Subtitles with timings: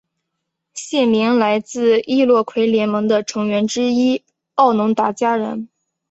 [0.73, 4.23] 县名来自易洛魁联盟的成员之一
[4.55, 5.69] 奥农达加人。